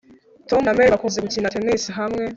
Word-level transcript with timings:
Tom 0.49 0.61
na 0.63 0.75
Mary 0.75 0.91
bakunze 0.93 1.17
gukina 1.19 1.51
tennis 1.53 1.83
hamwe 1.99 2.23